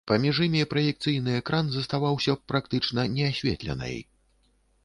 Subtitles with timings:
[0.09, 3.97] Паміж імі праекцыйны экран заставаўся б практычна неасветленай.